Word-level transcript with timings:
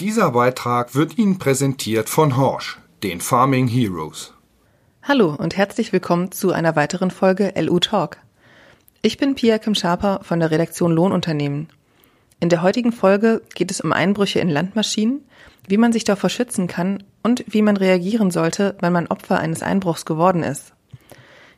Dieser 0.00 0.30
Beitrag 0.30 0.94
wird 0.94 1.18
Ihnen 1.18 1.38
präsentiert 1.38 2.08
von 2.08 2.38
Horsch, 2.38 2.78
den 3.02 3.20
Farming 3.20 3.68
Heroes. 3.68 4.32
Hallo 5.02 5.34
und 5.36 5.58
herzlich 5.58 5.92
willkommen 5.92 6.32
zu 6.32 6.52
einer 6.52 6.74
weiteren 6.74 7.10
Folge 7.10 7.52
LU 7.54 7.80
Talk. 7.80 8.16
Ich 9.02 9.18
bin 9.18 9.34
Pia 9.34 9.58
Kim-Schaper 9.58 10.20
von 10.22 10.40
der 10.40 10.50
Redaktion 10.50 10.92
Lohnunternehmen. 10.92 11.68
In 12.40 12.48
der 12.48 12.62
heutigen 12.62 12.92
Folge 12.92 13.42
geht 13.54 13.70
es 13.70 13.82
um 13.82 13.92
Einbrüche 13.92 14.40
in 14.40 14.48
Landmaschinen, 14.48 15.20
wie 15.68 15.76
man 15.76 15.92
sich 15.92 16.04
davor 16.04 16.30
schützen 16.30 16.66
kann 16.66 17.02
und 17.22 17.44
wie 17.46 17.60
man 17.60 17.76
reagieren 17.76 18.30
sollte, 18.30 18.76
wenn 18.80 18.94
man 18.94 19.06
Opfer 19.08 19.38
eines 19.38 19.62
Einbruchs 19.62 20.06
geworden 20.06 20.42
ist. 20.42 20.72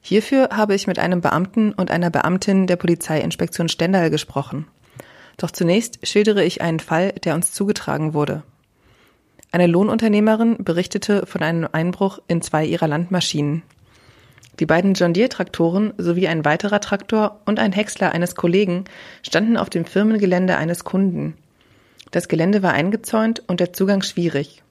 Hierfür 0.01 0.49
habe 0.51 0.75
ich 0.75 0.89
mit 0.89 0.99
einem 0.99 1.21
Beamten 1.21 1.73
und 1.75 1.93
einer 1.93 2.11
Beamtin 2.11 2.67
der 2.67 2.75
Polizeiinspektion 2.75 3.69
Stendal 3.69 4.11
gesprochen. 4.11 4.67
Doch 5.37 5.51
zunächst 5.51 6.07
schildere 6.07 6.45
ich 6.45 6.63
einen 6.63 6.81
Fall, 6.81 7.13
der 7.13 7.35
uns 7.35 7.53
zugetragen 7.53 8.15
wurde. 8.15 8.43
Eine 9.51 9.67
Lohnunternehmerin 9.67 10.65
berichtete 10.65 11.27
von 11.27 11.43
einem 11.43 11.69
Einbruch 11.71 12.21
in 12.27 12.41
zwei 12.41 12.65
ihrer 12.65 12.89
Landmaschinen. 12.89 13.63
Die 14.61 14.67
beiden 14.67 14.95
John 14.95 15.15
Deere 15.15 15.29
Traktoren 15.29 15.93
sowie 15.99 16.29
ein 16.29 16.45
weiterer 16.45 16.81
Traktor 16.81 17.41
und 17.47 17.59
ein 17.59 17.73
Häcksler 17.73 18.13
eines 18.13 18.35
Kollegen 18.35 18.85
standen 19.23 19.57
auf 19.57 19.71
dem 19.71 19.85
Firmengelände 19.85 20.57
eines 20.57 20.85
Kunden. 20.85 21.35
Das 22.11 22.29
Gelände 22.29 22.63
war 22.63 22.73
eingezäunt 22.73 23.43
und 23.47 23.61
der 23.61 23.73
Zugang 23.73 24.03
schwierig. 24.03 24.63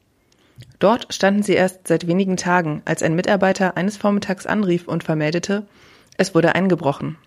Dort 0.80 1.13
standen 1.13 1.43
sie 1.43 1.53
erst 1.53 1.88
seit 1.88 2.07
wenigen 2.07 2.38
Tagen, 2.38 2.81
als 2.85 3.02
ein 3.02 3.16
Mitarbeiter 3.16 3.77
eines 3.77 3.97
Vormittags 3.97 4.45
anrief 4.45 4.88
und 4.88 5.03
vermeldete, 5.03 5.66
es 6.17 6.35
wurde 6.35 6.53
eingebrochen. 6.53 7.17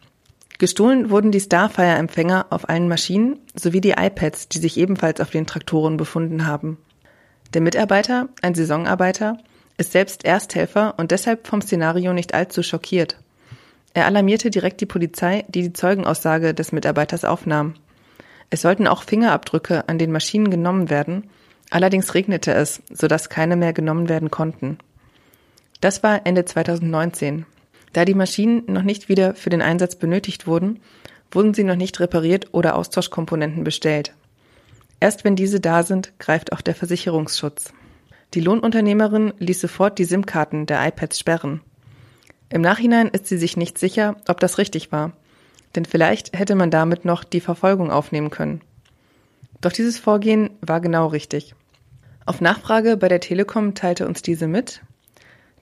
Gestohlen 0.58 1.10
wurden 1.10 1.32
die 1.32 1.40
Starfire-Empfänger 1.40 2.46
auf 2.50 2.68
allen 2.68 2.88
Maschinen 2.88 3.40
sowie 3.54 3.80
die 3.80 3.92
iPads, 3.92 4.48
die 4.48 4.58
sich 4.58 4.76
ebenfalls 4.76 5.20
auf 5.20 5.30
den 5.30 5.46
Traktoren 5.46 5.96
befunden 5.96 6.46
haben. 6.46 6.78
Der 7.54 7.60
Mitarbeiter, 7.60 8.28
ein 8.42 8.54
Saisonarbeiter, 8.54 9.38
ist 9.76 9.92
selbst 9.92 10.24
Ersthelfer 10.24 10.94
und 10.96 11.10
deshalb 11.10 11.46
vom 11.46 11.60
Szenario 11.60 12.12
nicht 12.12 12.34
allzu 12.34 12.62
schockiert. 12.62 13.18
Er 13.94 14.06
alarmierte 14.06 14.50
direkt 14.50 14.80
die 14.80 14.86
Polizei, 14.86 15.44
die 15.48 15.62
die 15.62 15.72
Zeugenaussage 15.72 16.54
des 16.54 16.72
Mitarbeiters 16.72 17.24
aufnahm. 17.24 17.74
Es 18.50 18.62
sollten 18.62 18.86
auch 18.86 19.02
Fingerabdrücke 19.02 19.88
an 19.88 19.98
den 19.98 20.12
Maschinen 20.12 20.50
genommen 20.50 20.90
werden, 20.90 21.30
allerdings 21.70 22.14
regnete 22.14 22.52
es, 22.52 22.82
sodass 22.90 23.28
keine 23.28 23.56
mehr 23.56 23.72
genommen 23.72 24.08
werden 24.08 24.30
konnten. 24.30 24.78
Das 25.80 26.02
war 26.02 26.24
Ende 26.24 26.44
2019. 26.44 27.46
Da 27.94 28.04
die 28.04 28.14
Maschinen 28.14 28.64
noch 28.66 28.82
nicht 28.82 29.08
wieder 29.08 29.36
für 29.36 29.50
den 29.50 29.62
Einsatz 29.62 29.94
benötigt 29.94 30.46
wurden, 30.48 30.80
wurden 31.30 31.54
sie 31.54 31.64
noch 31.64 31.76
nicht 31.76 32.00
repariert 32.00 32.48
oder 32.52 32.74
Austauschkomponenten 32.74 33.62
bestellt. 33.64 34.12
Erst 34.98 35.24
wenn 35.24 35.36
diese 35.36 35.60
da 35.60 35.84
sind, 35.84 36.18
greift 36.18 36.52
auch 36.52 36.60
der 36.60 36.74
Versicherungsschutz. 36.74 37.72
Die 38.34 38.40
Lohnunternehmerin 38.40 39.32
ließ 39.38 39.60
sofort 39.60 39.98
die 39.98 40.04
SIM-Karten 40.04 40.66
der 40.66 40.84
iPads 40.86 41.20
sperren. 41.20 41.60
Im 42.50 42.62
Nachhinein 42.62 43.08
ist 43.08 43.26
sie 43.26 43.38
sich 43.38 43.56
nicht 43.56 43.78
sicher, 43.78 44.16
ob 44.26 44.40
das 44.40 44.58
richtig 44.58 44.90
war, 44.90 45.12
denn 45.76 45.84
vielleicht 45.84 46.36
hätte 46.36 46.56
man 46.56 46.72
damit 46.72 47.04
noch 47.04 47.22
die 47.22 47.40
Verfolgung 47.40 47.92
aufnehmen 47.92 48.30
können. 48.30 48.60
Doch 49.60 49.72
dieses 49.72 49.98
Vorgehen 50.00 50.50
war 50.60 50.80
genau 50.80 51.06
richtig. 51.06 51.54
Auf 52.26 52.40
Nachfrage 52.40 52.96
bei 52.96 53.08
der 53.08 53.20
Telekom 53.20 53.74
teilte 53.74 54.08
uns 54.08 54.20
diese 54.20 54.48
mit, 54.48 54.80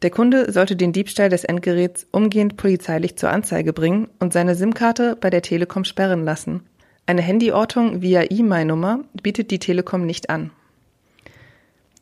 der 0.02 0.10
Kunde 0.10 0.50
sollte 0.50 0.74
den 0.74 0.92
Diebstahl 0.92 1.28
des 1.28 1.44
Endgeräts 1.44 2.06
umgehend 2.10 2.56
polizeilich 2.56 3.16
zur 3.16 3.30
Anzeige 3.30 3.72
bringen 3.72 4.08
und 4.18 4.32
seine 4.32 4.54
SIM-Karte 4.54 5.16
bei 5.20 5.30
der 5.30 5.42
Telekom 5.42 5.84
sperren 5.84 6.24
lassen. 6.24 6.62
Eine 7.06 7.26
Handyortung 7.26 8.02
via 8.02 8.24
E-Mail-Nummer 8.28 9.04
bietet 9.22 9.50
die 9.50 9.58
Telekom 9.58 10.04
nicht 10.04 10.30
an. 10.30 10.50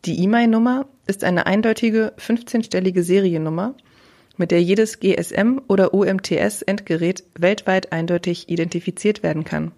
Die 0.07 0.23
E-Mail-Nummer 0.23 0.87
ist 1.07 1.25
eine 1.25 1.47
eindeutige 1.47 2.15
15-stellige 2.19 3.03
Seriennummer, 3.03 3.75
mit 4.39 4.51
der 4.51 4.63
jedes 4.63 5.01
GSM- 5.01 5.61
oder 5.69 5.93
UMTS-Endgerät 5.93 7.25
weltweit 7.39 7.93
eindeutig 7.93 8.49
identifiziert 8.49 9.23
werden 9.23 9.45
kann. 9.45 9.73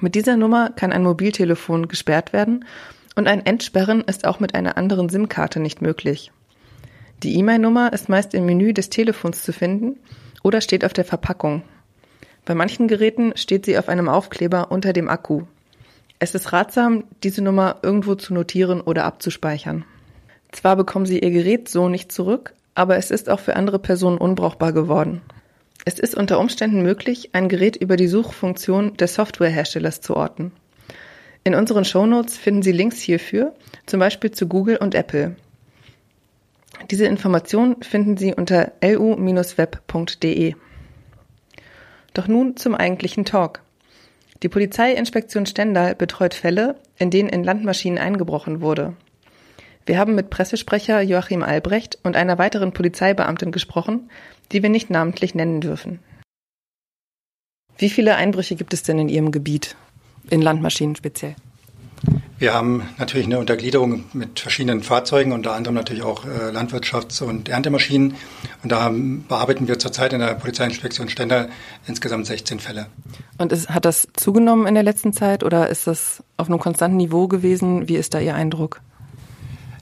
Mit 0.00 0.16
dieser 0.16 0.36
Nummer 0.36 0.70
kann 0.70 0.92
ein 0.92 1.04
Mobiltelefon 1.04 1.86
gesperrt 1.86 2.32
werden 2.32 2.64
und 3.14 3.28
ein 3.28 3.46
Entsperren 3.46 4.00
ist 4.00 4.26
auch 4.26 4.40
mit 4.40 4.56
einer 4.56 4.76
anderen 4.76 5.08
SIM-Karte 5.08 5.60
nicht 5.60 5.80
möglich. 5.80 6.32
Die 7.22 7.36
E-Mail-Nummer 7.36 7.92
ist 7.92 8.08
meist 8.08 8.34
im 8.34 8.46
Menü 8.46 8.72
des 8.72 8.90
Telefons 8.90 9.42
zu 9.42 9.52
finden 9.52 9.96
oder 10.42 10.60
steht 10.60 10.84
auf 10.84 10.92
der 10.92 11.04
Verpackung. 11.04 11.62
Bei 12.44 12.56
manchen 12.56 12.88
Geräten 12.88 13.32
steht 13.36 13.64
sie 13.64 13.78
auf 13.78 13.88
einem 13.88 14.08
Aufkleber 14.08 14.72
unter 14.72 14.92
dem 14.92 15.08
Akku. 15.08 15.42
Es 16.18 16.34
ist 16.34 16.52
ratsam, 16.52 17.04
diese 17.22 17.42
Nummer 17.42 17.76
irgendwo 17.82 18.16
zu 18.16 18.34
notieren 18.34 18.80
oder 18.80 19.04
abzuspeichern. 19.04 19.84
Zwar 20.50 20.74
bekommen 20.74 21.06
Sie 21.06 21.20
Ihr 21.20 21.30
Gerät 21.30 21.68
so 21.68 21.88
nicht 21.88 22.10
zurück, 22.10 22.54
aber 22.74 22.96
es 22.96 23.10
ist 23.12 23.30
auch 23.30 23.40
für 23.40 23.54
andere 23.54 23.78
Personen 23.78 24.18
unbrauchbar 24.18 24.72
geworden. 24.72 25.22
Es 25.84 25.98
ist 25.98 26.16
unter 26.16 26.40
Umständen 26.40 26.82
möglich, 26.82 27.30
ein 27.32 27.48
Gerät 27.48 27.76
über 27.76 27.96
die 27.96 28.08
Suchfunktion 28.08 28.96
des 28.96 29.14
Softwareherstellers 29.14 30.00
zu 30.00 30.16
orten. 30.16 30.52
In 31.44 31.54
unseren 31.54 31.84
Shownotes 31.84 32.36
finden 32.36 32.62
Sie 32.62 32.72
Links 32.72 33.00
hierfür, 33.00 33.54
zum 33.86 34.00
Beispiel 34.00 34.32
zu 34.32 34.46
Google 34.46 34.76
und 34.76 34.94
Apple. 34.94 35.36
Diese 36.90 37.06
Informationen 37.06 37.82
finden 37.82 38.16
Sie 38.16 38.34
unter 38.34 38.72
lu-web.de. 38.82 40.54
Doch 42.14 42.28
nun 42.28 42.56
zum 42.56 42.74
eigentlichen 42.74 43.24
Talk. 43.24 43.62
Die 44.42 44.48
Polizeiinspektion 44.48 45.46
Stendal 45.46 45.94
betreut 45.94 46.34
Fälle, 46.34 46.76
in 46.98 47.10
denen 47.10 47.28
in 47.28 47.44
Landmaschinen 47.44 47.98
eingebrochen 47.98 48.60
wurde. 48.60 48.94
Wir 49.86 49.98
haben 49.98 50.14
mit 50.14 50.30
Pressesprecher 50.30 51.00
Joachim 51.00 51.42
Albrecht 51.42 51.98
und 52.02 52.16
einer 52.16 52.38
weiteren 52.38 52.72
Polizeibeamtin 52.72 53.52
gesprochen, 53.52 54.10
die 54.52 54.62
wir 54.62 54.70
nicht 54.70 54.90
namentlich 54.90 55.34
nennen 55.34 55.60
dürfen. 55.60 56.00
Wie 57.78 57.90
viele 57.90 58.16
Einbrüche 58.16 58.54
gibt 58.54 58.74
es 58.74 58.82
denn 58.82 58.98
in 58.98 59.08
Ihrem 59.08 59.32
Gebiet, 59.32 59.76
in 60.30 60.42
Landmaschinen 60.42 60.94
speziell? 60.94 61.34
Wir 62.42 62.54
haben 62.54 62.88
natürlich 62.98 63.26
eine 63.26 63.38
Untergliederung 63.38 64.02
mit 64.14 64.40
verschiedenen 64.40 64.82
Fahrzeugen, 64.82 65.30
unter 65.30 65.52
anderem 65.52 65.76
natürlich 65.76 66.02
auch 66.02 66.24
äh, 66.24 66.50
Landwirtschafts- 66.50 67.22
und 67.22 67.48
Erntemaschinen. 67.48 68.16
Und 68.64 68.72
da 68.72 68.90
bearbeiten 68.92 69.68
wir 69.68 69.78
zurzeit 69.78 70.12
in 70.12 70.18
der 70.18 70.34
Polizeiinspektion 70.34 71.08
Stendal 71.08 71.50
insgesamt 71.86 72.26
16 72.26 72.58
Fälle. 72.58 72.86
Und 73.38 73.52
ist, 73.52 73.68
hat 73.68 73.84
das 73.84 74.08
zugenommen 74.14 74.66
in 74.66 74.74
der 74.74 74.82
letzten 74.82 75.12
Zeit 75.12 75.44
oder 75.44 75.68
ist 75.68 75.86
das 75.86 76.24
auf 76.36 76.48
einem 76.48 76.58
konstanten 76.58 76.96
Niveau 76.96 77.28
gewesen? 77.28 77.88
Wie 77.88 77.94
ist 77.94 78.12
da 78.12 78.18
Ihr 78.18 78.34
Eindruck? 78.34 78.80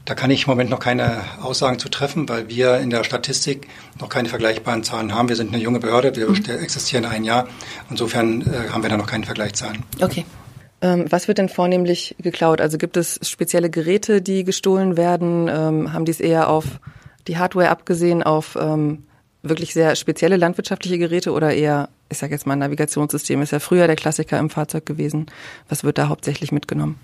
Da 0.05 0.15
kann 0.15 0.31
ich 0.31 0.43
im 0.43 0.51
Moment 0.51 0.69
noch 0.69 0.81
keine 0.81 1.23
Aussagen 1.41 1.79
zu 1.79 1.89
treffen, 1.89 2.29
weil 2.29 2.51
wir 2.51 2.77
in 2.81 2.91
der 2.91 3.05
Statistik 3.05 3.69
noch 3.99 4.11
keine 4.11 4.29
vergleichbaren 4.29 4.85
Zahlen 4.85 5.15
haben. 5.15 5.31
Wir 5.31 5.37
sind 5.37 5.55
eine 5.55 5.63
junge 5.63 5.79
Behörde, 5.79 6.15
wir 6.15 6.29
mhm. 6.29 6.45
existieren 6.61 7.07
ein 7.07 7.25
Jahr. 7.25 7.49
Insofern 7.89 8.43
äh, 8.43 8.69
haben 8.71 8.83
wir 8.83 8.91
da 8.91 8.99
noch 8.99 9.07
keine 9.07 9.25
Vergleichszahlen. 9.25 9.83
Okay. 10.03 10.27
Ähm, 10.83 11.07
was 11.11 11.29
wird 11.29 11.39
denn 11.39 11.49
vornehmlich 11.49 12.17
geklaut? 12.21 12.61
Also 12.61 12.79
gibt 12.79 12.97
es 12.97 13.21
spezielle 13.23 13.71
Geräte, 13.71 14.23
die 14.23 14.45
gestohlen 14.45 14.97
werden? 14.97 15.49
Ähm, 15.49 15.93
haben 15.93 16.05
die 16.05 16.13
es 16.13 16.21
eher 16.21 16.49
auf 16.49 16.81
die 17.27 17.37
Hardware 17.37 17.69
abgesehen, 17.69 18.23
auf 18.23 18.57
ähm, 18.61 19.05
wirklich 19.43 19.75
sehr 19.75 19.95
spezielle 19.97 20.37
landwirtschaftliche 20.37 20.99
Geräte 20.99 21.33
oder 21.33 21.53
eher, 21.53 21.91
ich 22.09 22.19
sage 22.19 22.33
jetzt 22.33 22.47
mal, 22.47 22.57
Navigationssystem? 22.57 23.43
Ist 23.43 23.53
ja 23.53 23.59
früher 23.59 23.87
der 23.87 23.97
Klassiker 23.97 24.39
im 24.39 24.51
Fahrzeug 24.51 24.87
gewesen. 24.87 25.27
Was 25.69 25.85
wird 25.85 25.99
da 25.99 26.09
hauptsächlich 26.09 26.53
mitgenommen? 26.53 26.99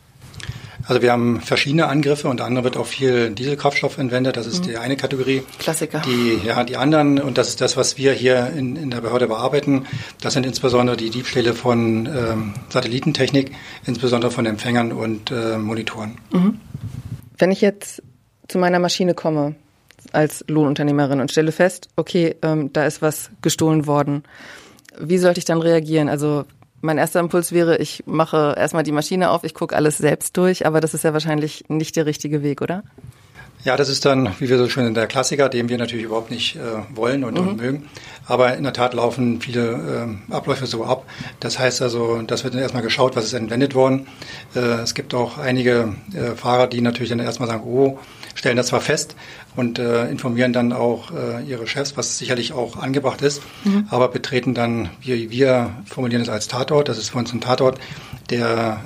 Also 0.89 1.03
wir 1.03 1.11
haben 1.11 1.41
verschiedene 1.41 1.89
Angriffe, 1.89 2.29
unter 2.29 2.45
anderem 2.45 2.65
wird 2.65 2.77
auch 2.77 2.87
viel 2.87 3.31
Dieselkraftstoff 3.31 3.99
entwendet, 3.99 4.37
das 4.37 4.47
ist 4.47 4.61
mhm. 4.61 4.69
die 4.69 4.77
eine 4.77 4.97
Kategorie. 4.97 5.43
Klassiker. 5.59 6.01
Die, 6.07 6.39
ja, 6.47 6.63
die 6.63 6.77
anderen, 6.77 7.19
und 7.21 7.39
das 7.39 7.49
ist 7.49 7.61
das, 7.61 7.77
was 7.77 7.99
wir 7.99 8.13
hier 8.13 8.53
in, 8.57 8.77
in 8.77 8.91
der 8.91 9.01
Behörde 9.01 9.27
bearbeiten, 9.27 9.87
das 10.21 10.35
sind 10.35 10.47
insbesondere 10.47 10.97
die 10.97 11.11
Diebstähle 11.11 11.55
von 11.55 12.07
ähm, 12.07 12.55
Satellitentechnik, 12.69 13.51
insbesondere 13.85 14.31
von 14.31 14.47
Empfängern 14.47 14.93
und 14.93 15.33
äh, 15.33 15.59
Monitoren. 15.59 16.19
Mhm. 16.33 16.61
Wenn 17.37 17.51
ich 17.51 17.61
jetzt 17.61 18.03
zu 18.47 18.59
meiner 18.59 18.79
Maschine 18.79 19.15
komme 19.15 19.57
als 20.13 20.45
Lohnunternehmerin 20.47 21.21
und 21.21 21.33
stelle 21.33 21.51
fest, 21.51 21.89
okay, 21.97 22.37
ähm, 22.43 22.73
da 22.73 22.87
ist 22.87 23.03
was 23.03 23.31
gestohlen 23.43 23.89
worden, 23.89 24.23
wie 24.99 25.19
sollte 25.19 25.39
ich 25.39 25.45
dann 25.45 25.61
reagieren? 25.61 26.09
Also 26.09 26.45
mein 26.81 26.99
erster 26.99 27.21
Impuls 27.21 27.53
wäre, 27.53 27.79
ich 27.79 28.05
mache 28.07 28.55
erstmal 28.57 28.83
die 28.83 28.93
Maschine 28.93 29.31
auf, 29.31 29.45
ich 29.45 29.55
gucke 29.55 29.75
alles 29.75 29.99
selbst 29.99 30.37
durch, 30.37 30.67
aber 30.67 30.81
das 30.81 30.95
ist 30.95 31.05
ja 31.05 31.13
wahrscheinlich 31.13 31.65
nicht 31.69 31.97
der 31.97 32.07
richtige 32.07 32.43
Weg, 32.43 32.63
oder? 32.63 32.85
Ja, 33.65 33.77
das 33.77 33.89
ist 33.89 34.05
dann, 34.05 34.33
wie 34.39 34.49
wir 34.49 34.59
so 34.59 34.69
schön 34.69 34.87
in 34.87 34.95
der 34.95 35.09
Klassiker, 35.09 35.49
den 35.49 35.69
wir 35.69 35.77
natürlich 35.77 36.05
überhaupt 36.05 36.31
nicht 36.31 36.55
äh, 36.55 36.61
wollen 36.95 37.25
und, 37.25 37.35
mhm. 37.35 37.49
und, 37.49 37.57
mögen. 37.57 37.89
Aber 38.25 38.57
in 38.57 38.63
der 38.63 38.73
Tat 38.73 38.95
laufen 38.95 39.41
viele 39.41 40.19
äh, 40.31 40.33
Abläufe 40.33 40.67
so 40.67 40.85
ab. 40.85 41.05
Das 41.41 41.59
heißt 41.59 41.83
also, 41.83 42.23
das 42.23 42.45
wird 42.45 42.55
dann 42.55 42.61
erstmal 42.61 42.85
geschaut, 42.85 43.17
was 43.17 43.25
ist 43.25 43.33
entwendet 43.33 43.75
worden. 43.75 44.07
Äh, 44.55 44.61
es 44.61 44.95
gibt 44.95 45.15
auch 45.15 45.39
einige 45.39 45.95
äh, 46.15 46.37
Fahrer, 46.37 46.69
die 46.69 46.81
natürlich 46.81 47.11
dann 47.11 47.19
erstmal 47.19 47.49
sagen, 47.49 47.65
oh, 47.65 47.99
stellen 48.37 48.57
das 48.57 48.69
zwar 48.69 48.81
fest 48.81 49.17
und 49.57 49.79
äh, 49.79 50.09
informieren 50.09 50.53
dann 50.53 50.73
auch 50.73 51.11
äh, 51.11 51.43
ihre 51.45 51.67
Chefs, 51.67 51.97
was 51.97 52.19
sicherlich 52.19 52.53
auch 52.53 52.77
angebracht 52.77 53.23
ist, 53.23 53.43
mhm. 53.65 53.87
aber 53.91 54.09
betreten 54.09 54.55
dann, 54.55 54.91
wie 55.01 55.31
wir 55.31 55.71
formulieren 55.87 56.23
es 56.23 56.29
als 56.29 56.47
Tatort, 56.49 56.89
das 56.89 56.99
ist 56.99 57.11
für 57.11 57.19
uns 57.19 57.33
ein 57.33 57.41
Tatort, 57.41 57.79
der 58.31 58.81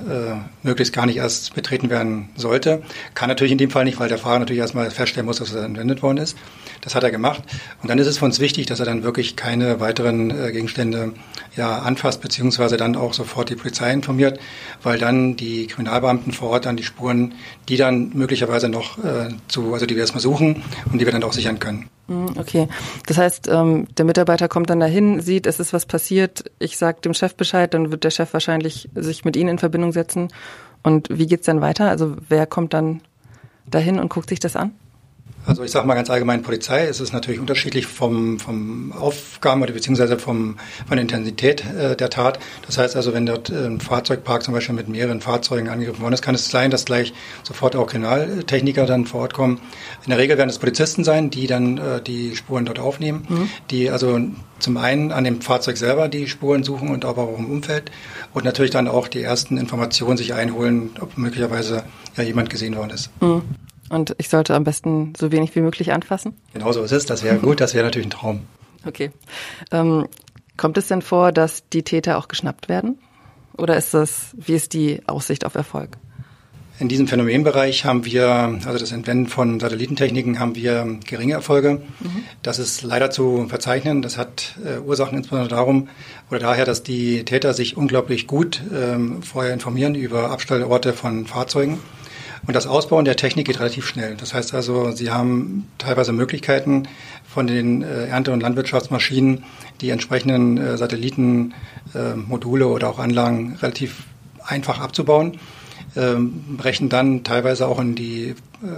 äh, 0.63 0.65
möglichst 0.65 0.93
gar 0.93 1.05
nicht 1.05 1.17
erst 1.17 1.53
betreten 1.55 1.89
werden 1.89 2.29
sollte. 2.35 2.83
Kann 3.15 3.27
natürlich 3.27 3.51
in 3.51 3.57
dem 3.57 3.71
Fall 3.71 3.85
nicht, 3.85 3.99
weil 3.99 4.09
der 4.09 4.17
Fahrer 4.17 4.39
natürlich 4.39 4.59
erstmal 4.59 4.89
feststellen 4.91 5.25
muss, 5.25 5.37
dass 5.37 5.53
er 5.53 5.63
entwendet 5.63 6.01
worden 6.03 6.17
ist. 6.17 6.37
Das 6.81 6.95
hat 6.95 7.03
er 7.03 7.11
gemacht. 7.11 7.43
Und 7.81 7.89
dann 7.89 7.99
ist 7.99 8.07
es 8.07 8.19
für 8.19 8.25
uns 8.25 8.39
wichtig, 8.39 8.67
dass 8.67 8.79
er 8.79 8.85
dann 8.85 9.03
wirklich 9.03 9.35
keine 9.35 9.79
weiteren 9.79 10.29
äh, 10.29 10.51
Gegenstände 10.51 11.13
ja, 11.55 11.79
anfasst, 11.79 12.21
beziehungsweise 12.21 12.77
dann 12.77 12.95
auch 12.95 13.13
sofort 13.13 13.49
die 13.49 13.55
Polizei 13.55 13.91
informiert, 13.91 14.39
weil 14.83 14.97
dann 14.97 15.35
die 15.35 15.67
Kriminalbeamten 15.67 16.33
vor 16.33 16.49
Ort 16.49 16.65
dann 16.65 16.77
die 16.77 16.83
Spuren, 16.83 17.33
die 17.67 17.77
dann 17.77 18.11
möglicherweise 18.13 18.69
noch 18.69 18.97
äh, 19.03 19.29
zu, 19.47 19.73
also 19.73 19.85
die 19.85 19.95
wir 19.95 20.01
erstmal 20.01 20.21
suchen 20.21 20.60
und 20.91 20.99
die 20.99 21.05
wir 21.05 21.11
dann 21.11 21.23
auch 21.23 21.33
sichern 21.33 21.59
können. 21.59 21.89
Hm, 22.07 22.37
okay, 22.37 22.67
das 23.07 23.17
heißt, 23.17 23.47
ähm, 23.47 23.87
der 23.97 24.05
Mitarbeiter 24.05 24.47
kommt 24.47 24.69
dann 24.69 24.79
dahin, 24.79 25.21
sieht, 25.21 25.45
es 25.47 25.59
ist 25.59 25.73
was 25.73 25.85
passiert, 25.85 26.51
ich 26.59 26.77
sage 26.77 27.01
dem 27.01 27.13
Chef 27.13 27.35
Bescheid, 27.35 27.73
dann 27.73 27.91
wird 27.91 28.03
der 28.03 28.11
Chef 28.11 28.33
wahrscheinlich 28.33 28.89
sich 28.95 29.23
mit 29.23 29.35
Ihnen 29.35 29.49
in 29.49 29.59
Verbindung 29.59 29.91
setzen. 29.91 30.29
Und 30.83 31.07
wie 31.09 31.27
geht's 31.27 31.45
dann 31.45 31.61
weiter? 31.61 31.89
Also 31.89 32.15
wer 32.27 32.45
kommt 32.47 32.73
dann 32.73 33.01
dahin 33.65 33.99
und 33.99 34.09
guckt 34.09 34.29
sich 34.29 34.39
das 34.39 34.55
an? 34.55 34.73
Also 35.45 35.63
ich 35.63 35.71
sage 35.71 35.87
mal 35.87 35.95
ganz 35.95 36.09
allgemein 36.09 36.41
Polizei. 36.43 36.85
Es 36.85 36.99
ist 36.99 37.13
natürlich 37.13 37.39
unterschiedlich 37.39 37.87
vom, 37.87 38.39
vom 38.39 38.91
Aufgaben 38.93 39.61
oder 39.61 39.73
beziehungsweise 39.73 40.19
vom, 40.19 40.57
von 40.87 40.97
der 40.97 41.01
Intensität 41.01 41.63
äh, 41.65 41.95
der 41.95 42.09
Tat. 42.09 42.39
Das 42.65 42.77
heißt 42.77 42.95
also, 42.95 43.13
wenn 43.13 43.25
dort 43.25 43.49
ein 43.49 43.79
Fahrzeugpark 43.79 44.43
zum 44.43 44.53
Beispiel 44.53 44.75
mit 44.75 44.87
mehreren 44.87 45.21
Fahrzeugen 45.21 45.69
angegriffen 45.69 46.01
worden 46.01 46.13
ist, 46.13 46.21
kann 46.21 46.35
es 46.35 46.49
sein, 46.49 46.71
dass 46.71 46.85
gleich 46.85 47.13
sofort 47.43 47.75
auch 47.75 47.87
Kriminaltechniker 47.87 48.85
dann 48.85 49.05
vor 49.05 49.21
Ort 49.21 49.33
kommen. 49.33 49.59
In 50.03 50.09
der 50.09 50.19
Regel 50.19 50.37
werden 50.37 50.49
es 50.49 50.59
Polizisten 50.59 51.03
sein, 51.03 51.29
die 51.29 51.47
dann 51.47 51.77
äh, 51.77 52.01
die 52.01 52.35
Spuren 52.35 52.65
dort 52.65 52.79
aufnehmen, 52.79 53.25
mhm. 53.27 53.49
die 53.69 53.89
also 53.89 54.19
zum 54.59 54.77
einen 54.77 55.11
an 55.11 55.23
dem 55.23 55.41
Fahrzeug 55.41 55.77
selber 55.77 56.07
die 56.07 56.27
Spuren 56.27 56.63
suchen 56.63 56.89
und 56.89 57.03
aber 57.03 57.23
auch 57.23 57.39
im 57.39 57.49
Umfeld 57.49 57.91
und 58.33 58.45
natürlich 58.45 58.71
dann 58.71 58.87
auch 58.87 59.07
die 59.07 59.21
ersten 59.21 59.57
Informationen 59.57 60.17
sich 60.17 60.33
einholen, 60.33 60.91
ob 60.99 61.17
möglicherweise 61.17 61.83
ja 62.15 62.23
jemand 62.23 62.49
gesehen 62.49 62.75
worden 62.75 62.91
ist. 62.91 63.09
Mhm. 63.21 63.41
Und 63.91 64.15
ich 64.19 64.29
sollte 64.29 64.55
am 64.55 64.63
besten 64.63 65.13
so 65.17 65.33
wenig 65.33 65.53
wie 65.53 65.59
möglich 65.59 65.91
anfassen? 65.91 66.33
Genau 66.53 66.71
so 66.71 66.81
ist 66.81 66.93
es. 66.93 67.05
Das 67.05 67.23
wäre 67.23 67.37
gut. 67.39 67.59
Das 67.59 67.73
wäre 67.73 67.83
natürlich 67.83 68.07
ein 68.07 68.11
Traum. 68.11 68.43
Okay. 68.85 69.11
Ähm, 69.69 70.07
kommt 70.55 70.77
es 70.77 70.87
denn 70.87 71.01
vor, 71.01 71.33
dass 71.33 71.67
die 71.67 71.83
Täter 71.83 72.17
auch 72.17 72.29
geschnappt 72.29 72.69
werden? 72.69 72.97
Oder 73.57 73.75
ist 73.75 73.93
das, 73.93 74.33
wie 74.33 74.53
ist 74.53 74.71
die 74.71 75.01
Aussicht 75.07 75.45
auf 75.45 75.55
Erfolg? 75.55 75.97
In 76.79 76.87
diesem 76.87 77.07
Phänomenbereich 77.07 77.83
haben 77.83 78.05
wir, 78.05 78.29
also 78.65 78.79
das 78.79 78.93
Entwenden 78.93 79.27
von 79.27 79.59
Satellitentechniken, 79.59 80.39
haben 80.39 80.55
wir 80.55 80.99
geringe 81.05 81.33
Erfolge. 81.33 81.81
Mhm. 81.99 82.23
Das 82.43 82.59
ist 82.59 82.83
leider 82.83 83.11
zu 83.11 83.45
verzeichnen. 83.49 84.01
Das 84.01 84.17
hat 84.17 84.55
äh, 84.65 84.79
Ursachen 84.79 85.17
insbesondere 85.17 85.49
darum 85.49 85.89
oder 86.29 86.39
daher, 86.39 86.63
dass 86.63 86.81
die 86.81 87.25
Täter 87.25 87.53
sich 87.53 87.75
unglaublich 87.75 88.25
gut 88.25 88.63
ähm, 88.73 89.21
vorher 89.21 89.53
informieren 89.53 89.95
über 89.95 90.31
Abstellorte 90.31 90.93
von 90.93 91.27
Fahrzeugen 91.27 91.77
und 92.47 92.55
das 92.55 92.67
Ausbauen 92.67 93.05
der 93.05 93.15
Technik 93.15 93.47
geht 93.47 93.59
relativ 93.59 93.85
schnell. 93.85 94.15
Das 94.15 94.33
heißt 94.33 94.53
also, 94.53 94.91
Sie 94.91 95.11
haben 95.11 95.67
teilweise 95.77 96.11
Möglichkeiten 96.11 96.87
von 97.27 97.47
den 97.47 97.83
äh, 97.83 98.07
Ernte- 98.07 98.31
und 98.31 98.41
Landwirtschaftsmaschinen, 98.41 99.43
die 99.81 99.89
entsprechenden 99.89 100.57
äh, 100.57 100.77
Satellitenmodule 100.77 102.65
äh, 102.65 102.67
oder 102.67 102.89
auch 102.89 102.99
Anlagen 102.99 103.57
relativ 103.61 104.03
einfach 104.43 104.79
abzubauen. 104.79 105.39
Ähm, 105.95 106.57
brechen 106.57 106.89
dann 106.89 107.23
teilweise 107.23 107.67
auch 107.67 107.79
in 107.79 107.95
die 107.95 108.35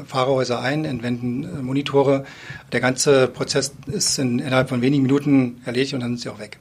Fahrerhäuser 0.08 0.62
ein, 0.62 0.84
entwenden 0.86 1.64
Monitore. 1.64 2.26
Der 2.72 2.80
ganze 2.80 3.28
Prozess 3.28 3.74
ist 3.86 4.18
in, 4.18 4.40
innerhalb 4.40 4.70
von 4.70 4.82
wenigen 4.82 5.04
Minuten 5.04 5.62
erledigt 5.66 5.94
und 5.94 6.00
dann 6.00 6.12
sind 6.12 6.22
sie 6.22 6.30
auch 6.30 6.40
weg. 6.40 6.60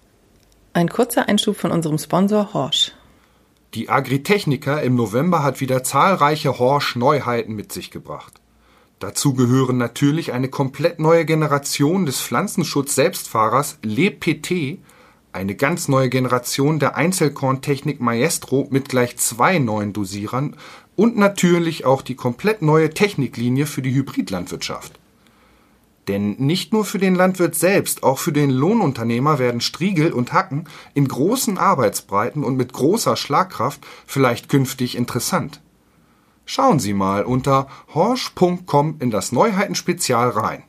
Ein 0.75 0.89
kurzer 0.89 1.29
Einschub 1.29 1.57
von 1.57 1.71
unserem 1.71 1.99
Sponsor 1.99 2.53
Horsch. 2.53 2.93
Die 3.75 3.89
Agritechnica 3.89 4.81
im 4.81 4.97
November 4.97 5.43
hat 5.43 5.63
wieder 5.63 5.83
zahlreiche 5.83 6.59
Horsch-Neuheiten 6.59 7.55
mit 7.55 7.73
sich 7.73 7.91
gebracht. 7.91 8.35
Dazu 8.99 9.33
gehören 9.33 9.79
natürlich 9.79 10.35
eine 10.35 10.51
komplett 10.51 11.01
neue 11.01 11.25
Generation 11.25 12.05
des 12.05 12.21
Pflanzenschutz-Selbstfahrers 12.21 13.79
LePT, 13.83 14.79
eine 15.33 15.55
ganz 15.55 15.89
neue 15.89 16.11
Generation 16.11 16.81
der 16.81 16.97
Einzelkorntechnik 16.97 17.99
Maestro 17.99 18.69
mit 18.71 18.91
gleich 18.91 19.17
zwei 19.17 19.59
neuen 19.59 19.95
Dosierern 19.95 20.55
und 20.95 21.17
natürlich 21.17 21.87
auch 21.87 22.03
die 22.03 22.15
komplett 22.15 22.61
neue 22.61 22.91
Techniklinie 22.91 23.65
für 23.65 23.81
die 23.81 23.95
Hybridlandwirtschaft. 23.95 25.01
Denn 26.09 26.33
nicht 26.39 26.73
nur 26.73 26.85
für 26.85 26.99
den 26.99 27.15
Landwirt 27.15 27.55
selbst, 27.55 28.03
auch 28.03 28.19
für 28.19 28.33
den 28.33 28.51
Lohnunternehmer 28.51 29.39
werden 29.39 29.61
Striegel 29.61 30.13
und 30.13 30.33
Hacken 30.33 30.65
in 30.95 31.07
großen 31.07 31.59
Arbeitsbreiten 31.59 32.43
und 32.43 32.57
mit 32.57 32.73
großer 32.73 33.17
Schlagkraft 33.17 33.81
vielleicht 34.07 34.49
künftig 34.49 34.97
interessant. 34.97 35.61
Schauen 36.45 36.81
Sie 36.81 36.93
mal 36.93 37.25
unter 37.25 37.69
horsch.com 37.95 38.97
in 38.99 39.13
das 39.13 39.31
Neuheitenspezial 39.31 40.31
rein. 40.31 40.65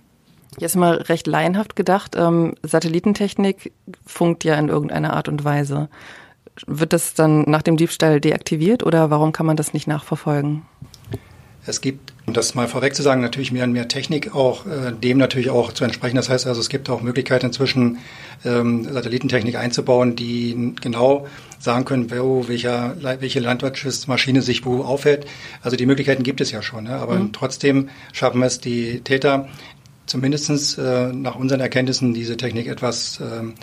Jetzt 0.59 0.75
mal 0.75 0.97
recht 0.97 1.25
laienhaft 1.25 1.75
gedacht, 1.75 2.15
ähm, 2.15 2.53
Satellitentechnik 2.61 3.71
funkt 4.05 4.43
ja 4.43 4.55
in 4.55 4.69
irgendeiner 4.69 5.13
Art 5.13 5.27
und 5.27 5.43
Weise. 5.43 5.89
Wird 6.67 6.93
das 6.93 7.15
dann 7.15 7.41
nach 7.49 7.63
dem 7.63 7.75
Diebstahl 7.75 8.21
deaktiviert 8.21 8.83
oder 8.83 9.09
warum 9.09 9.31
kann 9.31 9.47
man 9.47 9.57
das 9.57 9.73
nicht 9.73 9.87
nachverfolgen? 9.87 10.61
Es 11.65 11.81
gibt, 11.81 12.12
um 12.25 12.33
das 12.33 12.55
mal 12.55 12.67
vorweg 12.67 12.95
zu 12.95 13.03
sagen, 13.03 13.21
natürlich 13.21 13.51
mehr 13.51 13.65
und 13.65 13.73
mehr 13.73 13.87
Technik 13.87 14.33
auch 14.33 14.65
äh, 14.65 14.91
dem 14.91 15.17
natürlich 15.17 15.49
auch 15.49 15.73
zu 15.73 15.83
entsprechen. 15.83 16.15
Das 16.15 16.29
heißt 16.29 16.47
also, 16.47 16.61
es 16.61 16.69
gibt 16.69 16.89
auch 16.89 17.01
Möglichkeiten 17.01 17.47
inzwischen 17.47 17.97
ähm, 18.45 18.85
Satellitentechnik 18.85 19.55
einzubauen, 19.55 20.15
die 20.15 20.73
genau 20.81 21.27
sagen 21.59 21.85
können, 21.85 22.11
wo 22.11 22.47
welcher, 22.47 22.95
welche 23.19 23.39
Landwirtschaftsmaschine 23.39 24.41
sich 24.41 24.65
wo 24.65 24.83
aufhält. 24.83 25.25
Also 25.61 25.75
die 25.77 25.85
Möglichkeiten 25.85 26.23
gibt 26.23 26.41
es 26.41 26.51
ja 26.51 26.61
schon. 26.61 26.85
Ne? 26.85 26.95
Aber 26.95 27.15
mhm. 27.15 27.33
trotzdem 27.33 27.89
schaffen 28.11 28.41
es 28.43 28.59
die 28.59 29.01
Täter, 29.01 29.47
zumindestens 30.05 30.77
äh, 30.77 31.11
nach 31.13 31.35
unseren 31.35 31.59
Erkenntnissen 31.59 32.13
diese 32.13 32.37
Technik 32.37 32.67
etwas 32.67 33.19
ähm, 33.21 33.53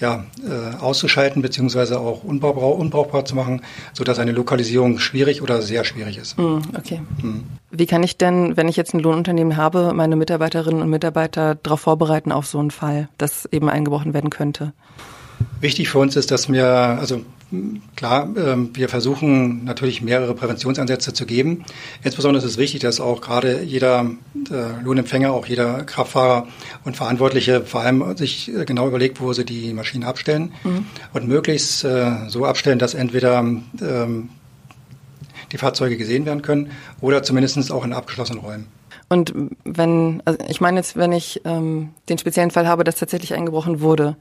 ja, 0.00 0.24
äh, 0.42 0.76
auszuschalten 0.76 1.42
beziehungsweise 1.42 2.00
auch 2.00 2.24
unbrauchbar, 2.24 2.74
unbrauchbar 2.74 3.24
zu 3.24 3.34
machen, 3.34 3.62
sodass 3.92 4.18
eine 4.18 4.32
Lokalisierung 4.32 4.98
schwierig 4.98 5.42
oder 5.42 5.60
sehr 5.60 5.84
schwierig 5.84 6.16
ist. 6.16 6.38
Mm, 6.38 6.58
okay. 6.76 7.02
Mm. 7.22 7.40
Wie 7.70 7.86
kann 7.86 8.02
ich 8.02 8.16
denn, 8.16 8.56
wenn 8.56 8.68
ich 8.68 8.76
jetzt 8.76 8.94
ein 8.94 9.00
Lohnunternehmen 9.00 9.56
habe, 9.56 9.92
meine 9.94 10.16
Mitarbeiterinnen 10.16 10.82
und 10.82 10.88
Mitarbeiter 10.88 11.54
darauf 11.56 11.80
vorbereiten 11.80 12.32
auf 12.32 12.46
so 12.46 12.58
einen 12.58 12.70
Fall, 12.70 13.08
dass 13.18 13.46
eben 13.52 13.68
eingebrochen 13.68 14.14
werden 14.14 14.30
könnte? 14.30 14.72
Wichtig 15.60 15.90
für 15.90 15.98
uns 15.98 16.16
ist, 16.16 16.30
dass 16.30 16.50
wir, 16.50 16.66
also 16.66 17.22
klar, 17.96 18.28
ähm, 18.36 18.70
wir 18.74 18.88
versuchen 18.88 19.64
natürlich 19.64 20.02
mehrere 20.02 20.34
Präventionsansätze 20.34 21.12
zu 21.12 21.26
geben. 21.26 21.64
Insbesondere 22.02 22.44
ist 22.44 22.50
es 22.50 22.58
wichtig, 22.58 22.80
dass 22.80 23.00
auch 23.00 23.20
gerade 23.20 23.62
jeder 23.62 24.10
äh, 24.50 24.82
Lohnempfänger, 24.82 25.32
auch 25.32 25.46
jeder 25.46 25.84
Kraftfahrer 25.84 26.46
und 26.84 26.96
Verantwortliche 26.96 27.62
vor 27.62 27.80
allem 27.80 28.16
sich 28.16 28.54
äh, 28.54 28.64
genau 28.64 28.86
überlegt, 28.88 29.20
wo 29.20 29.32
sie 29.32 29.44
die 29.44 29.72
Maschinen 29.72 30.04
abstellen 30.04 30.52
mhm. 30.64 30.86
und 31.12 31.28
möglichst 31.28 31.84
äh, 31.84 32.28
so 32.28 32.44
abstellen, 32.44 32.78
dass 32.78 32.94
entweder 32.94 33.40
ähm, 33.40 34.28
die 35.52 35.58
Fahrzeuge 35.58 35.96
gesehen 35.96 36.26
werden 36.26 36.42
können 36.42 36.70
oder 37.00 37.22
zumindest 37.22 37.72
auch 37.72 37.84
in 37.84 37.92
abgeschlossenen 37.92 38.42
Räumen. 38.42 38.66
Und 39.08 39.34
wenn, 39.64 40.22
also 40.24 40.38
ich 40.48 40.60
meine 40.60 40.78
jetzt, 40.78 40.96
wenn 40.96 41.10
ich 41.10 41.40
ähm, 41.44 41.90
den 42.08 42.18
speziellen 42.18 42.52
Fall 42.52 42.68
habe, 42.68 42.84
dass 42.84 42.96
tatsächlich 42.96 43.34
eingebrochen 43.34 43.80
wurde, 43.80 44.16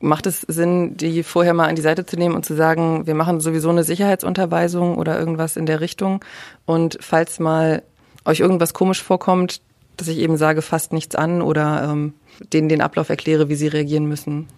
Macht 0.00 0.26
es 0.26 0.42
Sinn, 0.42 0.96
die 0.96 1.22
vorher 1.22 1.54
mal 1.54 1.68
an 1.68 1.76
die 1.76 1.82
Seite 1.82 2.04
zu 2.04 2.16
nehmen 2.16 2.34
und 2.34 2.44
zu 2.44 2.54
sagen, 2.54 3.06
wir 3.06 3.14
machen 3.14 3.40
sowieso 3.40 3.70
eine 3.70 3.84
Sicherheitsunterweisung 3.84 4.98
oder 4.98 5.18
irgendwas 5.18 5.56
in 5.56 5.66
der 5.66 5.80
Richtung? 5.80 6.22
Und 6.66 6.98
falls 7.00 7.38
mal 7.38 7.82
euch 8.24 8.40
irgendwas 8.40 8.74
komisch 8.74 9.02
vorkommt, 9.02 9.60
dass 9.96 10.08
ich 10.08 10.18
eben 10.18 10.36
sage, 10.36 10.60
fasst 10.60 10.92
nichts 10.92 11.14
an 11.14 11.40
oder 11.40 11.88
ähm, 11.90 12.12
denen 12.52 12.68
den 12.68 12.82
Ablauf 12.82 13.08
erkläre, 13.08 13.48
wie 13.48 13.54
sie 13.54 13.68
reagieren 13.68 14.06
müssen? 14.06 14.48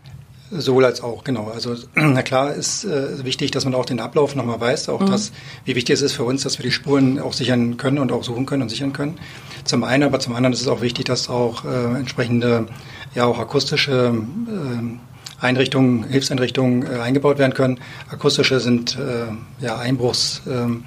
Sowohl 0.51 0.87
als 0.87 1.03
auch, 1.03 1.25
genau. 1.25 1.49
Also 1.49 1.77
na 1.95 2.23
klar 2.23 2.55
ist 2.55 2.85
äh, 2.85 3.25
wichtig, 3.25 3.51
dass 3.51 3.65
man 3.65 3.75
auch 3.75 3.85
den 3.85 4.01
Ablauf 4.01 4.35
nochmal 4.35 4.61
weiß, 4.61 4.89
auch 4.89 5.01
mhm. 5.01 5.07
das, 5.07 5.33
wie 5.65 5.75
wichtig 5.75 5.95
es 5.95 6.03
ist 6.03 6.15
für 6.15 6.25
uns, 6.25 6.43
dass 6.43 6.59
wir 6.59 6.65
die 6.65 6.73
Spuren 6.73 7.19
auch 7.21 7.33
sichern 7.33 7.77
können 7.77 7.99
und 7.99 8.13
auch 8.13 8.25
suchen 8.25 8.47
können 8.47 8.63
und 8.63 8.71
sichern 8.71 8.93
können. 8.93 9.19
Zum 9.65 9.85
einen, 9.85 10.05
aber 10.05 10.21
zum 10.21 10.35
anderen 10.35 10.55
ist 10.55 10.63
es 10.63 10.69
auch 10.69 10.81
wichtig, 10.81 11.05
dass 11.05 11.29
auch 11.29 11.65
äh, 11.65 11.99
entsprechende, 11.99 12.67
ja 13.15 13.27
auch 13.27 13.39
akustische 13.39 14.15
äh, 14.49 14.99
Einrichtungen, 15.41 16.05
Hilfseinrichtungen 16.05 16.83
äh, 16.83 16.99
eingebaut 17.01 17.39
werden 17.39 17.55
können. 17.55 17.81
Akustische 18.11 18.61
sind 18.61 18.97
äh, 18.97 19.65
ja 19.65 19.79
Einbruchs. 19.79 20.43
Ähm, 20.49 20.85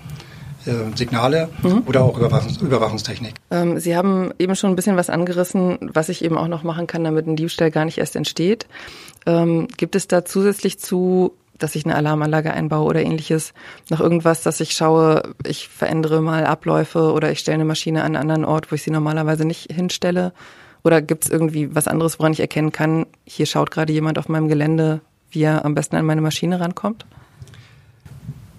äh, 0.66 0.96
Signale 0.96 1.50
mhm. 1.64 1.82
oder 1.88 2.04
auch 2.04 2.18
Überwachungs 2.20 2.58
Überwachungstechnik. 2.58 3.34
Ähm, 3.50 3.80
Sie 3.80 3.96
haben 3.96 4.32
eben 4.38 4.56
schon 4.56 4.70
ein 4.70 4.76
bisschen 4.76 4.96
was 4.96 5.10
angerissen, 5.10 5.90
was 5.92 6.08
ich 6.08 6.24
eben 6.24 6.38
auch 6.38 6.48
noch 6.48 6.62
machen 6.62 6.86
kann, 6.86 7.04
damit 7.04 7.26
ein 7.26 7.36
Diebstahl 7.36 7.72
gar 7.72 7.84
nicht 7.84 7.98
erst 7.98 8.16
entsteht. 8.16 8.68
Ähm, 9.26 9.68
gibt 9.78 9.96
es 9.96 10.08
da 10.08 10.24
zusätzlich 10.24 10.80
zu 10.80 11.34
dass 11.62 11.76
ich 11.76 11.86
eine 11.86 11.96
Alarmanlage 11.96 12.52
einbaue 12.54 12.86
oder 12.86 13.04
ähnliches, 13.04 13.54
noch 13.90 14.00
irgendwas, 14.00 14.42
dass 14.42 14.60
ich 14.60 14.74
schaue, 14.74 15.36
ich 15.46 15.68
verändere 15.68 16.22
mal 16.22 16.46
Abläufe 16.46 17.14
oder 17.14 17.32
ich 17.32 17.40
stelle 17.40 17.56
eine 17.56 17.66
Maschine 17.66 18.02
an 18.02 18.16
einen 18.16 18.32
anderen 18.32 18.46
Ort, 18.46 18.72
wo 18.72 18.76
ich 18.76 18.84
sie 18.84 18.92
normalerweise 18.92 19.46
nicht 19.46 19.72
hinstelle? 19.72 20.34
Oder 20.84 21.02
gibt 21.02 21.26
es 21.26 21.30
irgendwie 21.30 21.74
was 21.76 21.88
anderes, 21.88 22.20
woran 22.20 22.34
ich 22.34 22.40
erkennen 22.40 22.72
kann, 22.72 23.06
hier 23.26 23.46
schaut 23.46 23.72
gerade 23.72 23.94
jemand 23.94 24.18
auf 24.18 24.30
meinem 24.30 24.48
Gelände, 24.48 25.02
wie 25.30 25.44
er 25.44 25.64
am 25.66 25.76
besten 25.76 25.96
an 25.96 26.06
meine 26.06 26.22
Maschine 26.22 26.60
rankommt? 26.60 27.06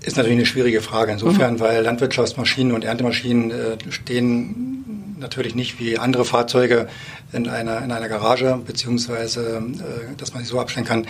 Ist 0.02 0.16
natürlich 0.16 0.38
eine 0.38 0.46
schwierige 0.46 0.80
Frage 0.80 1.12
insofern, 1.12 1.54
mhm. 1.54 1.60
weil 1.60 1.82
Landwirtschaftsmaschinen 1.84 2.72
und 2.72 2.84
Erntemaschinen 2.84 3.50
äh, 3.50 3.76
stehen 3.90 5.01
natürlich 5.22 5.54
nicht 5.54 5.80
wie 5.80 5.98
andere 5.98 6.24
Fahrzeuge 6.24 6.88
in 7.32 7.48
einer, 7.48 7.82
in 7.82 7.90
einer 7.90 8.08
Garage, 8.08 8.60
beziehungsweise 8.66 9.56
äh, 9.56 10.16
dass 10.16 10.34
man 10.34 10.42
sie 10.42 10.48
so 10.48 10.60
abstellen 10.60 10.86
kann. 10.86 11.06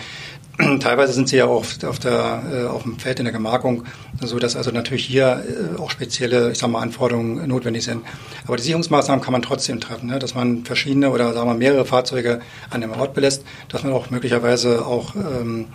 Teilweise 0.79 1.13
sind 1.13 1.27
sie 1.27 1.37
ja 1.37 1.45
auch 1.45 1.65
auf, 1.83 1.99
der, 1.99 2.43
äh, 2.51 2.65
auf 2.65 2.83
dem 2.83 2.99
Feld 2.99 3.19
in 3.19 3.25
der 3.25 3.33
Gemarkung, 3.33 3.85
so 4.21 4.37
dass 4.37 4.55
also 4.55 4.69
natürlich 4.71 5.05
hier 5.05 5.43
äh, 5.43 5.79
auch 5.79 5.89
spezielle, 5.89 6.51
ich 6.51 6.59
sag 6.59 6.69
mal, 6.69 6.81
Anforderungen 6.81 7.47
notwendig 7.47 7.83
sind. 7.83 8.03
Aber 8.45 8.57
die 8.57 8.63
Sicherungsmaßnahmen 8.63 9.23
kann 9.23 9.31
man 9.31 9.41
trotzdem 9.41 9.79
treffen, 9.79 10.09
ne? 10.09 10.19
dass 10.19 10.35
man 10.35 10.63
verschiedene 10.63 11.09
oder 11.09 11.33
sagen 11.33 11.49
wir 11.49 11.55
mehrere 11.55 11.85
Fahrzeuge 11.85 12.39
an 12.69 12.81
dem 12.81 12.91
Ort 12.91 13.15
belässt, 13.15 13.43
dass 13.69 13.83
man 13.83 13.93
auch 13.93 14.11
möglicherweise 14.11 14.85
auch 14.85 15.15
ähm, 15.15 15.67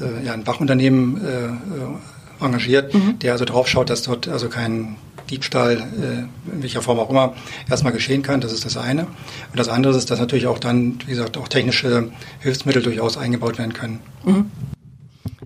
äh, 0.00 0.26
ja, 0.26 0.34
ein 0.34 0.46
Wachunternehmen 0.46 1.24
äh, 1.24 2.44
engagiert, 2.44 2.94
mhm. 2.94 3.18
der 3.20 3.32
also 3.32 3.44
drauf 3.44 3.66
schaut, 3.66 3.88
dass 3.88 4.02
dort 4.02 4.28
also 4.28 4.48
kein 4.48 4.96
Diebstahl, 5.30 5.76
äh, 5.76 6.52
in 6.54 6.62
welcher 6.62 6.82
Form 6.82 6.98
auch 6.98 7.10
immer, 7.10 7.34
erstmal 7.70 7.92
geschehen 7.92 8.22
kann. 8.22 8.40
Das 8.40 8.52
ist 8.52 8.64
das 8.64 8.76
eine. 8.76 9.02
Und 9.04 9.58
das 9.58 9.68
andere 9.68 9.96
ist, 9.96 10.10
dass 10.10 10.18
natürlich 10.18 10.46
auch 10.46 10.58
dann, 10.58 10.98
wie 11.06 11.10
gesagt, 11.10 11.36
auch 11.36 11.48
technische 11.48 12.10
Hilfsmittel 12.40 12.82
durchaus 12.82 13.16
eingebaut 13.16 13.58
werden 13.58 13.72
können. 13.72 14.00
Mhm. 14.24 14.50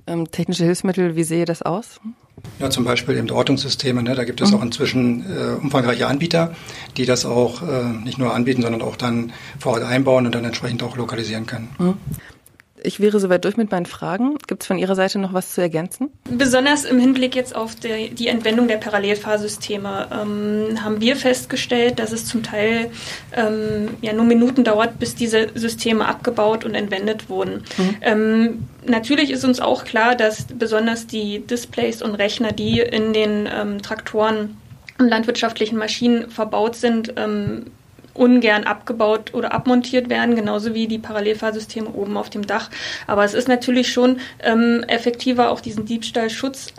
Ähm, 0.06 0.30
technische 0.30 0.64
Hilfsmittel, 0.64 1.16
wie 1.16 1.24
sehe 1.24 1.44
das 1.44 1.62
aus? 1.62 2.00
Ja, 2.58 2.70
zum 2.70 2.84
Beispiel 2.84 3.16
eben 3.16 3.30
Ortungssysteme. 3.30 4.02
Ne? 4.02 4.14
Da 4.14 4.24
gibt 4.24 4.40
es 4.40 4.50
mhm. 4.50 4.56
auch 4.56 4.62
inzwischen 4.62 5.24
äh, 5.30 5.54
umfangreiche 5.60 6.06
Anbieter, 6.06 6.54
die 6.96 7.06
das 7.06 7.24
auch 7.24 7.62
äh, 7.62 7.84
nicht 8.04 8.18
nur 8.18 8.34
anbieten, 8.34 8.62
sondern 8.62 8.82
auch 8.82 8.96
dann 8.96 9.32
vor 9.58 9.72
Ort 9.74 9.84
einbauen 9.84 10.26
und 10.26 10.34
dann 10.34 10.44
entsprechend 10.44 10.82
auch 10.82 10.96
lokalisieren 10.96 11.46
können. 11.46 11.68
Mhm. 11.78 11.94
Ich 12.84 13.00
wäre 13.00 13.20
soweit 13.20 13.44
durch 13.44 13.56
mit 13.56 13.70
meinen 13.70 13.86
Fragen. 13.86 14.36
Gibt 14.46 14.62
es 14.62 14.66
von 14.66 14.78
Ihrer 14.78 14.94
Seite 14.94 15.18
noch 15.18 15.32
was 15.32 15.54
zu 15.54 15.60
ergänzen? 15.60 16.10
Besonders 16.30 16.84
im 16.84 16.98
Hinblick 16.98 17.34
jetzt 17.34 17.54
auf 17.54 17.74
die, 17.74 18.10
die 18.10 18.28
Entwendung 18.28 18.68
der 18.68 18.76
Parallelfahrsysteme 18.76 20.08
ähm, 20.12 20.82
haben 20.82 21.00
wir 21.00 21.16
festgestellt, 21.16 21.98
dass 21.98 22.12
es 22.12 22.26
zum 22.26 22.42
Teil 22.42 22.90
ähm, 23.32 23.90
ja 24.00 24.12
nur 24.12 24.24
Minuten 24.24 24.64
dauert, 24.64 24.98
bis 24.98 25.14
diese 25.14 25.48
Systeme 25.54 26.06
abgebaut 26.06 26.64
und 26.64 26.74
entwendet 26.74 27.28
wurden. 27.28 27.64
Mhm. 27.76 27.96
Ähm, 28.00 28.68
natürlich 28.86 29.30
ist 29.30 29.44
uns 29.44 29.60
auch 29.60 29.84
klar, 29.84 30.14
dass 30.14 30.44
besonders 30.44 31.06
die 31.06 31.40
Displays 31.40 32.02
und 32.02 32.14
Rechner, 32.14 32.52
die 32.52 32.80
in 32.80 33.12
den 33.12 33.48
ähm, 33.52 33.82
Traktoren 33.82 34.56
und 34.98 35.08
landwirtschaftlichen 35.08 35.78
Maschinen 35.78 36.30
verbaut 36.30 36.76
sind, 36.76 37.14
ähm, 37.16 37.66
ungern 38.14 38.64
abgebaut 38.64 39.34
oder 39.34 39.52
abmontiert 39.52 40.08
werden, 40.08 40.36
genauso 40.36 40.74
wie 40.74 40.86
die 40.86 40.98
Parallelfahrsysteme 40.98 41.90
oben 41.90 42.16
auf 42.16 42.30
dem 42.30 42.46
Dach. 42.46 42.70
Aber 43.06 43.24
es 43.24 43.34
ist 43.34 43.48
natürlich 43.48 43.92
schon 43.92 44.20
ähm, 44.42 44.84
effektiver, 44.88 45.50
auch 45.50 45.60
diesen 45.60 45.86
Diebstahlschutz 45.86 46.72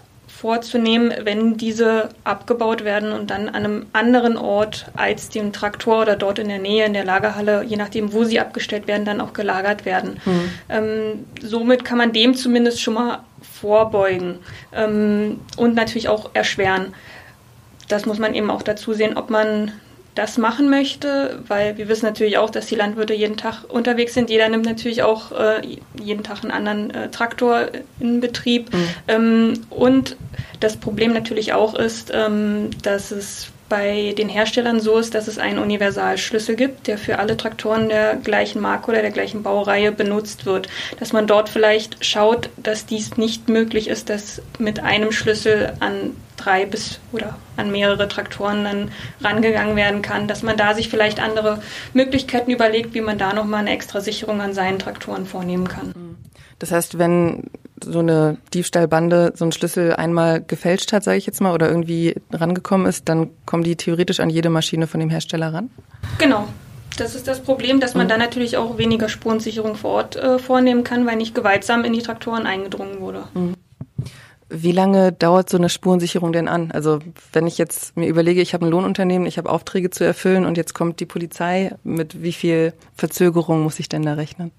vorzunehmen, 0.44 1.14
wenn 1.24 1.56
diese 1.56 2.10
abgebaut 2.26 2.84
werden 2.84 3.14
und 3.14 3.30
dann 3.30 3.48
an 3.48 3.56
einem 3.56 3.86
anderen 3.94 4.36
Ort 4.36 4.88
als 4.94 5.30
dem 5.30 5.54
Traktor 5.54 6.02
oder 6.02 6.18
dort 6.18 6.38
in 6.38 6.50
der 6.50 6.60
Nähe 6.60 6.86
in 6.86 6.92
der 6.92 7.06
Lagerhalle, 7.06 7.64
je 7.64 7.78
nachdem, 7.78 8.12
wo 8.12 8.26
sie 8.26 8.42
abgestellt 8.42 8.86
werden, 8.86 9.06
dann 9.06 9.22
auch 9.22 9.32
gelagert 9.32 9.86
werden. 9.86 10.20
Mhm. 10.26 10.50
Ähm, 10.68 11.26
somit 11.42 11.86
kann 11.86 11.98
man 11.98 12.12
dem 12.12 12.36
zumindest 12.36 12.82
schon 12.82 12.96
mal 12.96 13.20
vorbeugen 13.42 14.40
ähm, 14.76 15.40
und 15.56 15.76
natürlich 15.76 16.10
auch 16.10 16.32
erschweren. 16.34 16.94
Das 17.88 18.06
muss 18.06 18.20
man 18.20 18.36
eben 18.36 18.52
auch 18.52 18.64
dazu 18.64 18.92
sehen, 18.92 19.16
ob 19.16 19.30
man 19.30 19.72
das 20.16 20.38
machen 20.38 20.70
möchte, 20.70 21.40
weil 21.48 21.78
wir 21.78 21.88
wissen 21.88 22.06
natürlich 22.06 22.38
auch, 22.38 22.50
dass 22.50 22.68
die 22.68 22.76
Landwirte 22.76 23.14
jeden 23.14 23.38
Tag 23.38 23.64
unterwegs 23.68 24.14
sind. 24.14 24.30
Jeder 24.30 24.48
nimmt 24.50 24.66
natürlich 24.66 25.02
auch 25.02 25.32
äh, 25.32 25.62
jeden 26.02 26.24
Tag 26.24 26.44
einen 26.44 26.52
anderen 26.52 26.92
äh, 26.92 27.10
Traktor 27.10 27.68
in 28.00 28.20
Betrieb. 28.20 28.72
Mhm. 28.74 28.88
Ähm, 29.08 29.54
und 29.70 30.16
das 30.60 30.78
Problem 30.78 31.14
natürlich 31.14 31.54
auch 31.54 31.74
ist, 31.74 32.12
ähm, 32.14 32.70
dass 32.84 33.12
es 33.12 33.53
bei 33.70 34.14
den 34.18 34.30
Herstellern 34.30 34.80
so 34.80 34.98
ist, 34.98 35.16
dass 35.16 35.28
es 35.28 35.38
einen 35.38 35.60
Universalschlüssel 35.60 36.56
gibt, 36.56 36.88
der 36.88 36.98
für 36.98 37.20
alle 37.20 37.38
Traktoren 37.38 37.90
der 37.90 38.16
gleichen 38.16 38.62
Marke 38.62 38.92
oder 38.92 39.02
der 39.02 39.12
gleichen 39.12 39.44
Baureihe 39.44 39.92
benutzt 39.92 40.46
wird. 40.46 40.68
Dass 41.00 41.14
man 41.14 41.28
dort 41.28 41.50
vielleicht 41.50 42.04
schaut, 42.06 42.50
dass 42.58 42.86
dies 42.86 43.18
nicht 43.18 43.50
möglich 43.50 43.88
ist, 43.88 44.10
dass 44.10 44.42
mit 44.60 44.80
einem 44.82 45.12
Schlüssel 45.12 45.74
an 45.80 46.16
drei 46.38 46.66
bis 46.66 47.00
oder 47.12 47.38
an 47.58 47.72
mehrere 47.72 48.08
Traktoren 48.08 48.64
dann 48.64 48.92
rangegangen 49.22 49.76
werden 49.76 50.02
kann, 50.02 50.28
dass 50.28 50.44
man 50.44 50.58
da 50.58 50.74
sich 50.74 50.90
vielleicht 50.90 51.20
andere 51.20 51.62
Möglichkeiten 51.94 52.52
überlegt, 52.52 52.94
wie 52.94 53.02
man 53.02 53.18
da 53.18 53.34
nochmal 53.34 53.62
eine 53.62 53.72
extra 53.72 54.02
Sicherung 54.02 54.42
an 54.42 54.54
seinen 54.54 54.80
Traktoren 54.80 55.26
vornehmen 55.26 55.68
kann. 55.68 55.94
Das 56.64 56.72
heißt, 56.72 56.98
wenn 56.98 57.50
so 57.84 58.00
eine 58.00 58.38
Diebstahlbande 58.54 59.34
so 59.36 59.44
einen 59.44 59.52
Schlüssel 59.52 59.98
einmal 59.98 60.42
gefälscht 60.42 60.94
hat, 60.94 61.04
sage 61.04 61.18
ich 61.18 61.26
jetzt 61.26 61.42
mal, 61.42 61.54
oder 61.54 61.68
irgendwie 61.68 62.16
rangekommen 62.32 62.88
ist, 62.88 63.10
dann 63.10 63.32
kommen 63.46 63.66
die 63.66 63.76
theoretisch 63.76 64.22
an 64.22 64.30
jede 64.30 64.50
Maschine 64.50 64.88
von 64.88 65.02
dem 65.02 65.10
Hersteller 65.10 65.54
ran? 65.54 65.70
Genau. 66.20 66.48
Das 66.96 67.16
ist 67.16 67.28
das 67.28 67.42
Problem, 67.42 67.82
dass 67.82 67.96
man 67.96 68.06
mhm. 68.06 68.12
dann 68.12 68.20
natürlich 68.20 68.56
auch 68.56 68.78
weniger 68.78 69.10
Spurensicherung 69.10 69.76
vor 69.76 69.92
Ort 69.92 70.16
äh, 70.16 70.40
vornehmen 70.40 70.86
kann, 70.86 71.06
weil 71.06 71.18
nicht 71.18 71.36
gewaltsam 71.36 71.84
in 71.84 71.92
die 71.92 72.02
Traktoren 72.02 72.46
eingedrungen 72.46 73.02
wurde. 73.02 73.26
Mhm. 73.34 73.56
Wie 74.48 74.72
lange 74.72 75.12
dauert 75.12 75.50
so 75.50 75.58
eine 75.58 75.68
Spurensicherung 75.68 76.32
denn 76.32 76.48
an? 76.48 76.72
Also 76.72 77.00
wenn 77.34 77.46
ich 77.46 77.58
jetzt 77.58 77.98
mir 77.98 78.08
überlege, 78.08 78.40
ich 78.40 78.54
habe 78.54 78.66
ein 78.66 78.72
Lohnunternehmen, 78.72 79.28
ich 79.28 79.38
habe 79.38 79.50
Aufträge 79.50 79.90
zu 79.90 80.06
erfüllen 80.06 80.46
und 80.46 80.56
jetzt 80.56 80.74
kommt 80.74 81.02
die 81.02 81.06
Polizei, 81.06 81.76
mit 81.84 82.24
wie 82.24 82.32
viel 82.32 82.72
Verzögerung 82.96 83.64
muss 83.64 83.82
ich 83.82 83.90
denn 83.90 84.04
da 84.04 84.14
rechnen? 84.14 84.54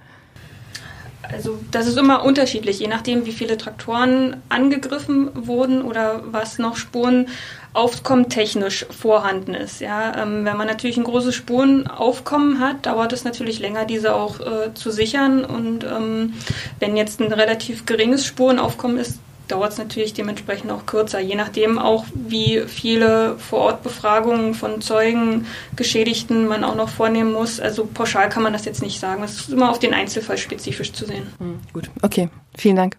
Also 1.34 1.58
das 1.70 1.86
ist 1.86 1.98
immer 1.98 2.24
unterschiedlich, 2.24 2.78
je 2.78 2.86
nachdem, 2.86 3.26
wie 3.26 3.32
viele 3.32 3.58
Traktoren 3.58 4.36
angegriffen 4.48 5.30
wurden 5.34 5.82
oder 5.82 6.22
was 6.26 6.58
noch 6.58 6.76
Spurenaufkommen 6.76 8.28
technisch 8.28 8.86
vorhanden 8.90 9.54
ist. 9.54 9.80
Ja, 9.80 10.22
ähm, 10.22 10.44
wenn 10.44 10.56
man 10.56 10.68
natürlich 10.68 10.96
ein 10.96 11.04
großes 11.04 11.34
Spurenaufkommen 11.34 12.60
hat, 12.60 12.86
dauert 12.86 13.12
es 13.12 13.24
natürlich 13.24 13.58
länger, 13.58 13.84
diese 13.84 14.14
auch 14.14 14.38
äh, 14.40 14.72
zu 14.74 14.90
sichern. 14.90 15.44
Und 15.44 15.84
ähm, 15.84 16.34
wenn 16.78 16.96
jetzt 16.96 17.20
ein 17.20 17.32
relativ 17.32 17.84
geringes 17.84 18.24
Spurenaufkommen 18.24 18.96
ist, 18.96 19.18
dauert 19.48 19.72
es 19.72 19.78
natürlich 19.78 20.14
dementsprechend 20.14 20.70
auch 20.70 20.86
kürzer, 20.86 21.20
je 21.20 21.34
nachdem 21.34 21.78
auch, 21.78 22.04
wie 22.14 22.62
viele 22.66 23.36
Vorortbefragungen 23.38 24.54
von 24.54 24.80
Zeugen, 24.80 25.46
Geschädigten 25.76 26.46
man 26.46 26.64
auch 26.64 26.76
noch 26.76 26.88
vornehmen 26.88 27.32
muss. 27.32 27.60
Also 27.60 27.86
pauschal 27.86 28.28
kann 28.28 28.42
man 28.42 28.52
das 28.52 28.64
jetzt 28.64 28.82
nicht 28.82 29.00
sagen. 29.00 29.22
Es 29.22 29.40
ist 29.40 29.50
immer 29.50 29.70
auf 29.70 29.78
den 29.78 29.94
Einzelfall 29.94 30.38
spezifisch 30.38 30.92
zu 30.92 31.06
sehen. 31.06 31.26
Mhm, 31.38 31.60
gut, 31.72 31.90
okay. 32.02 32.28
Vielen 32.56 32.76
Dank. 32.76 32.96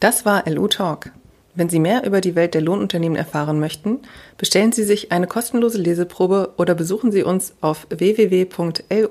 Das 0.00 0.24
war 0.24 0.48
LU 0.48 0.68
Talk. 0.68 1.12
Wenn 1.54 1.68
Sie 1.68 1.78
mehr 1.78 2.04
über 2.04 2.20
die 2.20 2.34
Welt 2.34 2.54
der 2.54 2.62
Lohnunternehmen 2.62 3.16
erfahren 3.16 3.60
möchten, 3.60 4.00
bestellen 4.36 4.72
Sie 4.72 4.82
sich 4.82 5.12
eine 5.12 5.28
kostenlose 5.28 5.78
Leseprobe 5.78 6.54
oder 6.56 6.74
besuchen 6.74 7.12
Sie 7.12 7.22
uns 7.22 7.54
auf 7.60 7.86
www.lu-web.de. 7.90 9.04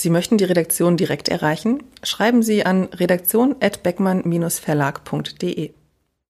Sie 0.00 0.08
möchten 0.08 0.38
die 0.38 0.44
Redaktion 0.44 0.96
direkt 0.96 1.28
erreichen? 1.28 1.82
Schreiben 2.02 2.42
Sie 2.42 2.64
an 2.64 2.84
redaktion@beckmann-verlag.de. 2.84 5.72